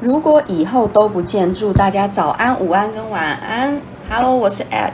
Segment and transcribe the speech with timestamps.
[0.00, 3.78] 如果以后都不见，祝大家早安、午安跟晚安。
[4.08, 4.92] Hello，我是 Ed。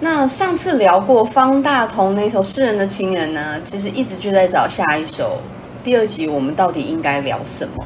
[0.00, 5.40] 那上次聊过方大同那首《诗人的情人》呢，其实一直就在找下一首。
[5.84, 7.84] 第二集我们到底应该聊什么？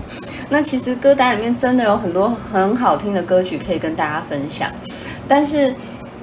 [0.48, 4.70] 那其实歌单里面真的有很多很好听的歌曲可以跟大家分享，
[5.29, 5.75] 但是，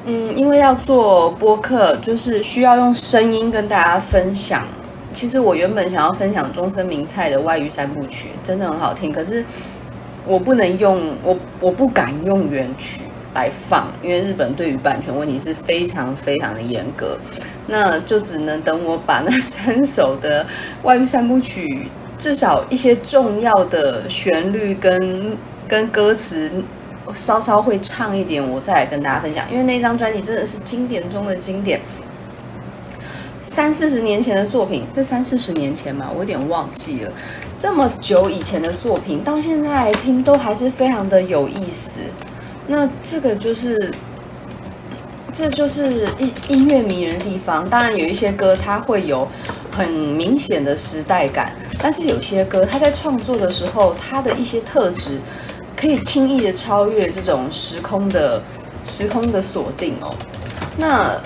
[0.06, 4.64] 嗯，因为要做播客，就是需要用声音跟大家分享。
[5.14, 9.46] 其实我原本想要分享中森明菜的《外语三部曲》，真的很好听，可是。
[10.30, 13.02] 我不能用我，我不敢用原曲
[13.34, 17.18] 来放，因为日本对于版权问题是非常非常的严格，
[17.66, 20.46] 那就只能等我把那三首的
[20.84, 21.88] 外遇三部曲，
[22.20, 25.36] 至少一些重要的旋律跟
[25.68, 26.52] 跟歌词
[27.16, 29.52] 稍稍会唱一点，我再来跟大家分享。
[29.52, 31.82] 因为那张专辑真的是经典中的经典，
[33.42, 37.12] 三四十年前的作品，是三四十年前嘛，我有点忘记了。
[37.60, 41.90] 这么久以前的作品，到现在来听都还是非常的有意思。
[42.66, 43.92] 那这个就是，
[45.34, 47.70] 这就是音音乐迷人的地方。
[47.70, 49.28] 当然，有一些歌它会有
[49.72, 55.20] 很明显的时代感，但是有些歌它在创作的时候，它的一些特质
[55.76, 58.42] 可以轻易的超越这种时空的
[58.86, 60.16] 时空的锁定哦。
[60.78, 61.22] 那。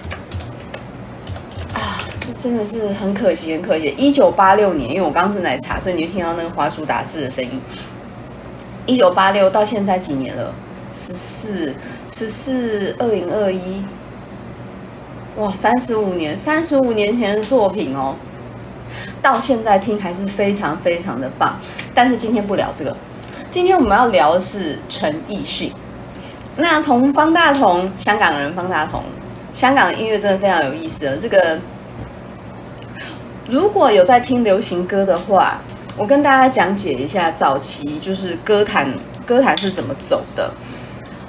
[2.41, 3.93] 真的是很可惜，很可惜。
[3.97, 7.59] 一九八六年，因为我刚刚正在查，所以你就听到那个华叔打字的声音。
[8.85, 10.53] 一九八六到现在几年了？
[10.91, 11.73] 十四、
[12.13, 13.83] 十四、二零二一，
[15.37, 18.15] 哇，三十五年，三十五年前的作品哦，
[19.21, 21.57] 到现在听还是非常非常的棒。
[21.93, 22.95] 但是今天不聊这个，
[23.49, 25.71] 今天我们要聊的是陈奕迅。
[26.55, 29.03] 那从方大同，香港人方大同，
[29.53, 31.59] 香港的音乐真的非常有意思的这个。
[33.49, 35.59] 如果有在听流行歌的话，
[35.97, 38.87] 我跟大家讲解一下早期就是歌坛，
[39.25, 40.49] 歌坛是怎么走的。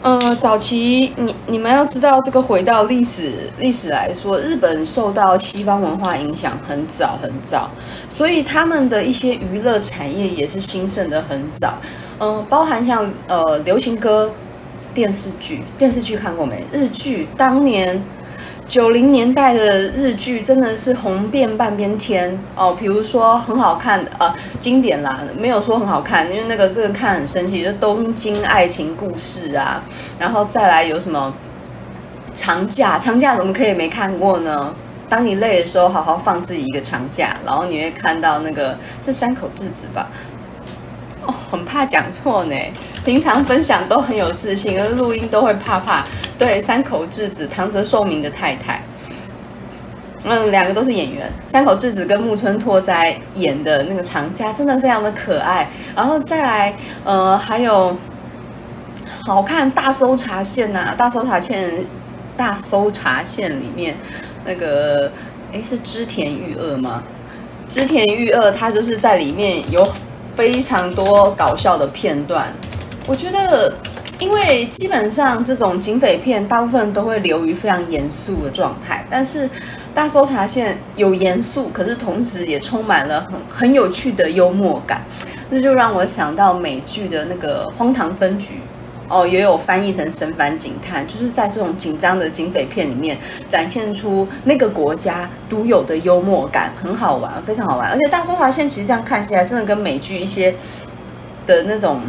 [0.01, 7.69] 呃，早期你你们要知道，这个回到历史历史来说，日本受到西方文化影响很早很早，
[8.09, 11.75] 所以他们的一些娱乐产业也是兴盛的很早。
[12.21, 14.31] 嗯、包含像呃流行歌、
[14.95, 16.63] 电视剧，电视剧看过没？
[16.71, 18.01] 日剧当年。
[18.67, 29.83] 九零年代的日剧真的是红遍半边天哦，比如说很好看的呃经典啦，没有说很好看，因为那个这个看很生气，就《东京爱情故事》啊，
[30.19, 31.33] 然后再来有什么
[32.35, 34.75] 长假，长假怎么可以没看过呢？
[35.09, 40.09] 当你累的时候，好好放自己一个长假，然后你会看到那个是山口智子吧？
[41.27, 42.57] 哦，很怕讲错呢。
[43.05, 46.05] 平常分享都很有自信，而录音都会怕怕。
[46.39, 48.81] 对，山口智子，唐泽寿明的太太。
[50.25, 55.69] 嗯，两个都是演员，山口智子跟木村拓哉演的那个长假真的非常的可爱。
[55.95, 57.95] 然后再来，呃，还有
[59.27, 61.71] 好看大搜查线呐、啊，大搜查线，
[62.39, 63.95] 大搜查线里面
[64.47, 65.13] 那个，
[65.53, 67.03] 哎，是织田裕二吗？
[67.69, 69.87] 织田裕二他就是在里面有
[70.35, 72.51] 非常多搞笑的片段。
[73.07, 73.75] 我觉得，
[74.19, 79.49] 因为基本上这种警匪片大部分都会流于非常严肃的状态，但是
[79.93, 85.03] 大搜查线有严肃，可是同时也充满了很很有趣的幽默感，
[85.51, 88.55] 这就让我想到美剧的那个《荒唐分局》，
[89.09, 93.19] 哦，也有翻译成《神烦警探》，就是在这种紧张的警匪片里面
[93.51, 97.91] 展现出那个国家独有的幽默感，很好玩，非常好玩。
[97.91, 100.55] 而且大搜查线其实这样看起来，真的跟美剧一些
[101.45, 102.01] 的那种。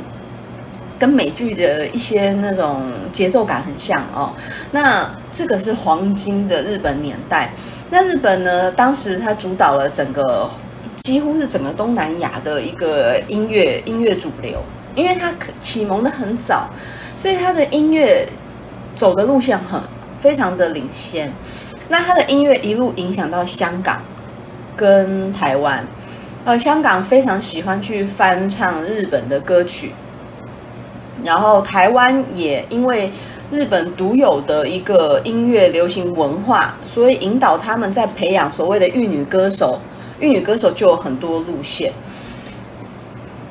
[0.97, 4.33] 跟美剧的一些那种节奏感很像哦。
[4.71, 7.51] 那这个是黄金的日本年代。
[7.89, 10.49] 那日本呢，当时它主导了整个，
[10.95, 14.59] 几乎是整个东南亚的一个音乐音乐主流，
[14.95, 16.67] 因为它启蒙的很早，
[17.15, 18.27] 所以它的音乐
[18.95, 19.79] 走的路线很
[20.17, 21.31] 非常的领先。
[21.87, 24.01] 那它的音乐一路影响到香港
[24.75, 25.85] 跟台湾，
[26.43, 29.91] 呃，香港非常喜欢去翻唱日本的歌曲。
[31.25, 33.11] 然后台湾也因为
[33.51, 39.79] 日本独有的一个音乐流行文化，所以引导他们在培养所谓的玉女歌手。
[40.19, 41.91] 玉女歌手就有很多路线。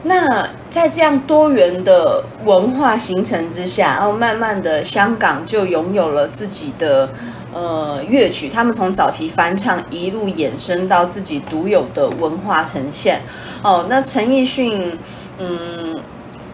[0.02, 7.08] 那在这样多元的文化形成之下，然后慢慢的香港就拥有了自己的
[7.52, 8.48] 呃乐曲。
[8.48, 13.22] 他们从早期翻唱一路衍生到自己独有的文化呈现。
[13.62, 14.98] 哦，那陈奕迅，
[15.38, 15.94] 嗯。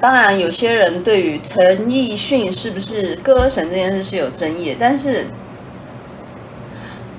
[0.01, 5.27] 当然，有些人对于陈奕迅是不是歌神这件事是有争议，但是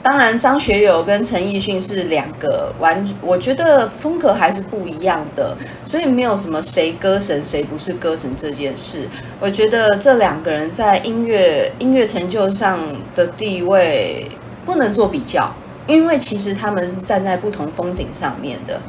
[0.02, 5.56] 当然，张学友跟陈奕迅是两个完，我觉得风格还是不一样的，
[5.88, 9.08] 所以没有什么谁歌神谁不是歌神这件事。
[9.40, 12.80] 我觉得这两个人在音乐音乐成就上
[13.16, 14.28] 的地位
[14.66, 15.54] 不能做比较，
[15.86, 18.82] 因为其实他们是站在不同峰顶上面的。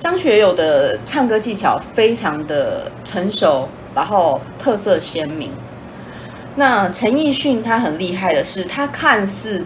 [0.00, 5.50] 张学友的唱歌技巧非常的成熟，然后特色鲜明。
[6.54, 9.64] 那陈奕迅他很厉害的是，他看似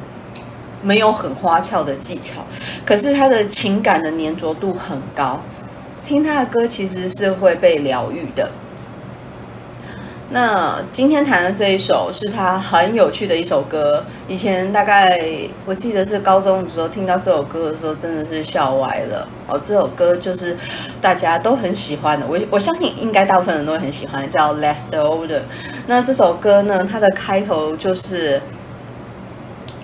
[0.81, 2.44] 没有很花俏的技巧，
[2.84, 5.40] 可是他的情感的粘着度很高，
[6.05, 8.50] 听他的歌其实是会被疗愈的。
[10.32, 14.02] 那今天弹的这一首是他很有趣的一首歌。
[14.26, 15.20] 以前大概
[15.67, 19.61] 我记得是高中的时候听到这首歌的时候，真的是笑歪了哦。
[19.62, 20.56] 这首歌就是
[21.02, 25.38] 大家都很喜欢的，我我相信应该大部分人都会很喜欢，叫《Lester Older》。
[25.87, 28.40] 那这首歌呢，它的开头就是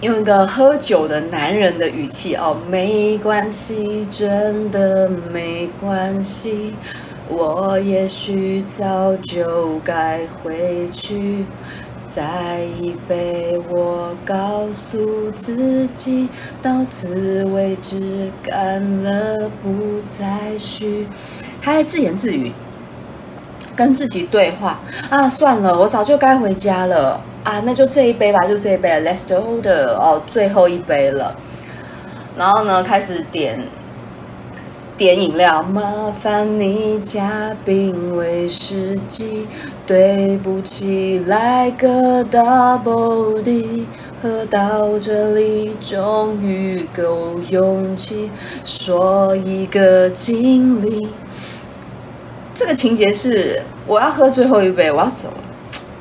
[0.01, 6.75] 用一个喝酒的男人的语气哦，没关系，真的没关系。
[7.31, 11.45] 我也许早就该回去，
[12.09, 16.29] 再一杯，我告诉自己，
[16.63, 21.07] 到此为止，干了不再续。
[21.61, 22.51] 他在自言自语，
[23.77, 31.37] 跟自己对话啊，算了，我早就该回家了啊，那就这一杯吧，就这一杯，Last order 哦，最后一杯了。
[32.37, 33.61] 然后呢，开始点。
[34.99, 39.47] 点饮料，麻烦你加冰威士忌。
[39.87, 43.87] 对不起，来个 double D。
[44.21, 48.29] 喝到这里，终于够勇气
[48.65, 51.09] 说一个经历。
[52.53, 55.37] 这个情节是我要喝最后一杯，我要走了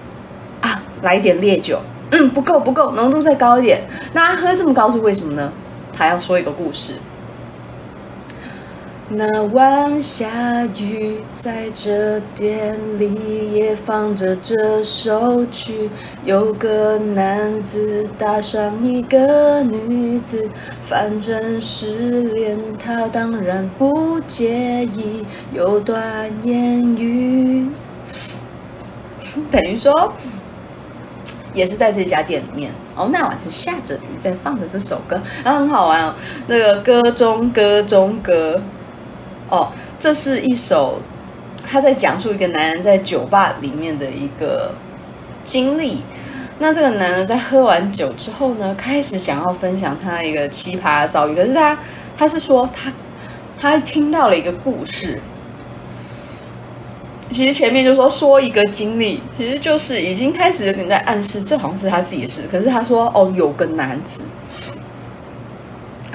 [0.67, 0.83] 啊！
[1.03, 1.79] 来一点烈酒，
[2.09, 3.83] 嗯，不够不够，浓度再高一点。
[4.13, 5.53] 那他喝这么高是为什么呢？
[5.93, 6.95] 他要说一个故事。
[9.09, 15.89] 那晚下雨，在这店里也放着这首曲。
[16.25, 20.49] 有个男子搭上一个女子，
[20.83, 27.65] 反正失恋，他当然不介意有段言语。
[29.49, 30.11] 等于说，
[31.53, 33.07] 也是在这家店里面哦。
[33.09, 36.13] 那晚是下着雨，在放着这首歌，然后很好玩哦。
[36.47, 38.61] 那个歌中歌中歌。
[39.49, 40.99] 哦，这是一首
[41.65, 44.71] 他在讲述一个男人在酒吧里面的一个
[45.43, 46.01] 经历。
[46.59, 51.35] 那这个男人在喝完酒之后呢，开始想要分享他一个奇葩的遭遇。
[51.35, 51.77] 可是他
[52.17, 52.91] 他是说他
[53.59, 55.19] 他听到了一个故事。
[57.29, 62.43] 其实前面就说说一个经历，其实就是已经开始有点在暗示，这好像是他自己的事。
[62.49, 64.21] 可是他说哦，有个男子。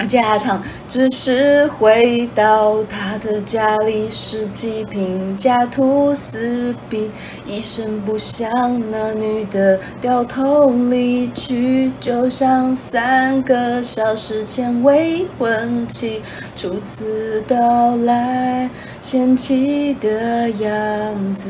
[0.05, 7.09] 接下来唱，只是回到他的家里，十几瓶家徒四壁，
[7.47, 8.49] 一声不响，
[8.91, 16.21] 那女的掉头离去，就像三个小时前未婚妻
[16.55, 18.69] 初次到来，
[19.01, 21.49] 嫌弃的样子。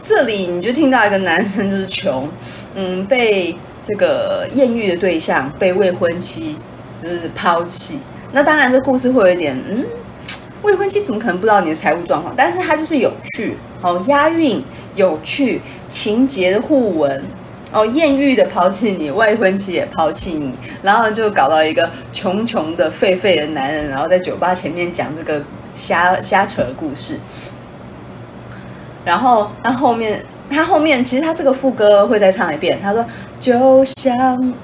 [0.00, 2.28] 这里你就听到一个男生就是穷，
[2.74, 3.56] 嗯，被。
[3.82, 6.56] 这个艳遇的对象被未婚妻
[6.98, 7.98] 就是抛弃，
[8.30, 9.84] 那当然这故事会有一点，嗯，
[10.62, 12.32] 未婚妻怎么可能不知道你的财务状况？
[12.36, 14.62] 但是它就是有趣，哦，押韵，
[14.94, 17.24] 有趣，情节的互文，
[17.72, 25.42] 哦，艳遇的抛弃你，未婚妻也抛弃你，然后就搞到一个穷穷的废废的男人，然后在酒吧前面讲这个
[25.74, 27.18] 瞎瞎扯的故事，
[29.04, 30.24] 然后他后面。
[30.52, 33.04] 他后面其实他这个副歌会再唱一遍，他说
[33.40, 34.54] ：“就像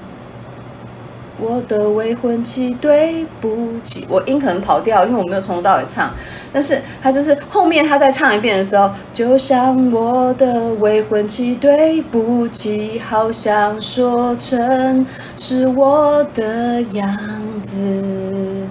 [1.39, 6.11] 我的未婚妻，对不起。”我音可能跑调，因为我没有从头到尾唱。
[6.51, 15.05] 但是他就是后面他再唱一遍的时候，就像我的未婚妻，对不起，好像说成
[15.37, 17.17] 是我的样
[17.65, 18.67] 子，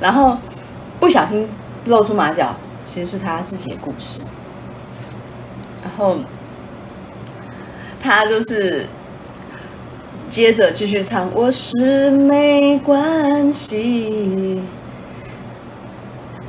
[0.00, 0.36] 然后
[0.98, 1.48] 不小心
[1.84, 4.22] 露出马脚，其实是他自己的故事。
[5.82, 6.16] 然后
[8.04, 8.84] 他就是
[10.28, 14.60] 接着继续唱，我是没关系。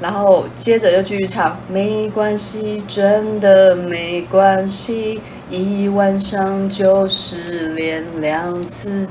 [0.02, 9.08] 然后接着又继续唱，没关系，真的没关系，一晚上就失恋两次，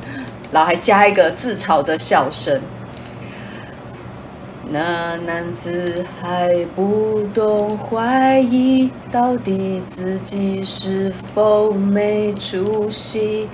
[0.53, 2.61] 然后还加一个自嘲的笑声。
[4.75, 13.49] 那男子还不懂怀疑，到底自己是否没出息？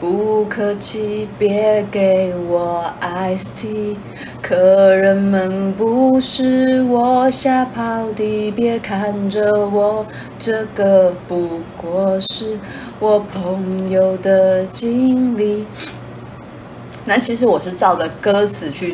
[0.00, 3.96] 不客气，别给我 ice tea。
[4.42, 4.56] 客
[4.96, 10.04] 人们不是我吓跑的，别看着我，
[10.40, 12.58] 这个不过是
[12.98, 15.64] 我朋友的经历。
[17.04, 18.92] 那其实我是照着歌词去，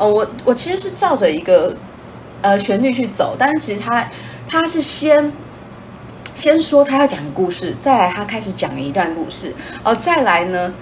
[0.00, 1.76] 呃，我我其实是照着一个
[2.42, 4.08] 呃旋律去走，但是其实他
[4.48, 5.32] 他是先。
[6.32, 9.52] 先说他要讲故事，再来他开始讲一段故事，
[9.82, 10.72] 哦，再来呢，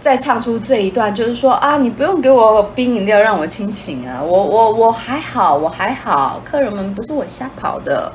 [0.00, 8.10] 再唱出这一段，就是说啊，你不用给我冰饮料让我清醒啊，我我我还好，我还好，客人们不是我瞎跑的，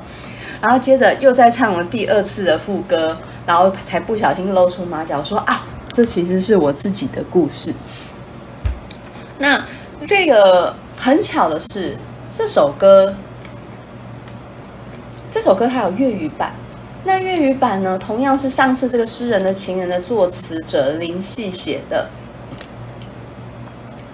[0.60, 5.62] 然后接着又再唱了第二次的副歌，然后才不小心露出马脚说啊，
[5.92, 7.72] 这其实是我自己的故事。
[9.38, 9.62] 那
[10.08, 11.94] 这个很巧的是，
[12.34, 13.14] 这首歌，
[15.30, 16.54] 这首歌它有粤语版。
[17.04, 22.08] 那粤语版呢，同样是上次这个诗人的情人的作词者林夕写的。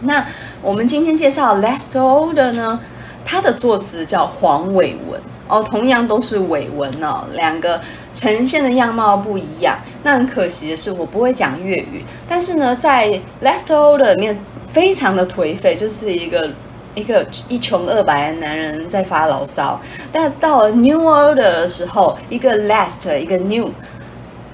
[0.01, 0.27] 那
[0.61, 2.81] 我们今天介绍 Lester 呢，
[3.25, 7.81] 他的作词叫黄伟文哦，同样都是伟文哦，两个
[8.13, 9.79] 呈现的样貌不一样。
[10.03, 14.37] 那很可惜的是，我不会讲粤语，但是呢，在 Lester 里面
[14.75, 16.51] 非常的颓废，就是一个。
[16.97, 19.81] 一个一穷二白的男人在发牢骚，
[20.13, 23.73] 但到了 New Order 的时候，一个 Last，一个 New，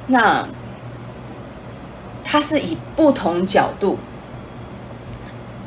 [0.07, 0.49] 那
[2.25, 3.99] 他是以不同角度，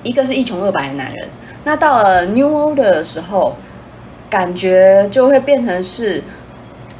[0.01, 1.29] 一个是一穷二白的男人，
[1.63, 3.55] 那到了 New Order 的时候，
[4.27, 6.23] 感觉就会变成是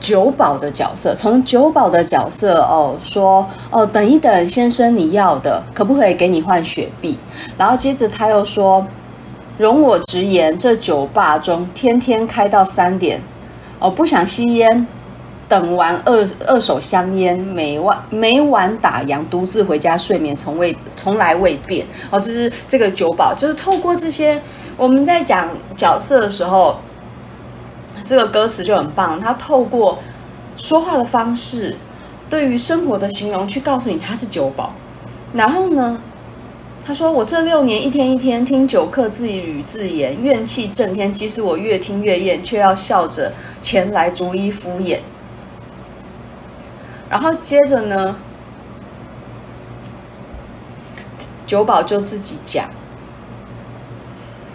[0.04, 7.18] 酒保的角色，从酒保的角色哦说哦，等一等，先生你要的可不可以给你换雪碧？
[7.58, 8.86] 然后接着他又说。
[9.60, 13.22] 容我直言，这酒吧中天天开到三点，
[13.78, 14.88] 哦，不想吸烟，
[15.48, 21.86] 等完二二手香烟，每晚每晚打烊，独自回家睡眠，从未从来未变。
[22.10, 24.42] 哦，这是这个酒保，就是透过这些
[24.76, 26.76] 我们在讲角色的时候，
[28.04, 29.20] 这个歌词就很棒。
[29.20, 30.00] 他透过
[30.58, 31.76] 说话的方式，
[32.30, 34.74] 对于生活的形容，去告诉你他是酒保。
[35.34, 36.00] 然后呢？
[36.86, 41.14] 他说：“我这六年一天一天听酒客自语自言，怨气震天。
[41.14, 43.32] 即使我越听越厌，却要笑着
[43.62, 45.00] 前来逐一敷衍。”
[47.10, 48.18] 然后接着呢，
[51.48, 52.70] 酒保就自己讲，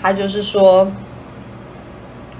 [0.03, 0.87] 他就是说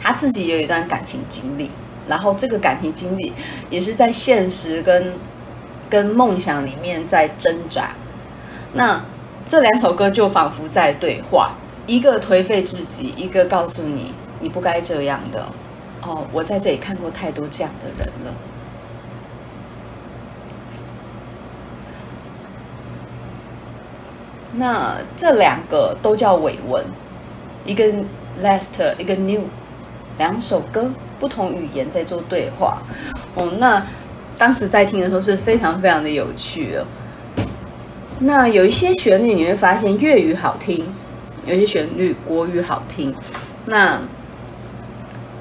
[0.09, 1.71] 他自己有一段感情经历，
[2.09, 3.31] 然后这个感情经历
[3.69, 5.13] 也是在现实跟
[5.91, 7.91] 跟梦想里面在挣扎。
[8.73, 9.03] 那。
[9.51, 11.53] 这两首歌就仿佛在对话，
[11.87, 15.47] 一个颓废至极，一个告诉你你不该这样的。
[16.03, 18.35] 哦，我在这里看过太多这样的人了。
[24.53, 26.85] 那这两个都叫伟文，
[27.65, 27.85] 一个
[28.43, 29.45] Last，一个 New，
[30.19, 32.83] 两首歌不同语言在做对话。
[33.35, 33.83] 哦，那
[34.37, 36.85] 当时在听的时候是非常非常的有趣哦。
[38.21, 40.85] 那有一些旋律你会发现粤语好听，
[41.47, 43.15] 有些旋律国语好听。
[43.67, 44.01] 那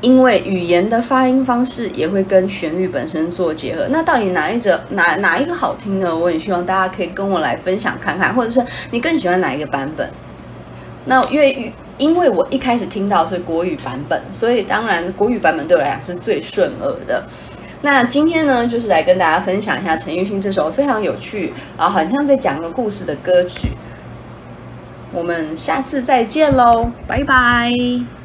[0.01, 3.87] 因为语言的发音方式也会跟旋律本身做结合。
[3.89, 6.15] 那到底哪一者哪哪一个好听呢？
[6.15, 10.07] 我很希望大家可以跟我来分享看看，或者是你更喜欢哪一个版本？
[11.05, 17.23] 那粤语因为我一开始听到是国语版本，所以当然国语版本对我来讲是最顺耳的。
[17.81, 23.69] 那今天呢，就是来跟大家分享一下陈奕迅这首非常有趣啊，好像在讲个故事的歌曲。
[25.13, 28.16] 我们下次再见喽，拜拜。